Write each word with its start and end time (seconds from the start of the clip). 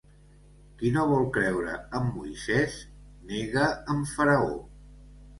Qui 0.77 0.89
no 0.93 1.01
vol 1.09 1.25
creure 1.35 1.75
amb 1.99 2.15
Moisès, 2.19 2.77
nega 3.33 3.67
amb 3.95 4.09
Faraó. 4.13 4.57